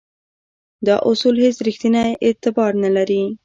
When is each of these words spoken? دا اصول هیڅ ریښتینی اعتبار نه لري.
دا 0.85 0.95
اصول 1.09 1.35
هیڅ 1.45 1.57
ریښتینی 1.67 2.07
اعتبار 2.25 2.71
نه 2.83 2.89
لري. 2.95 3.23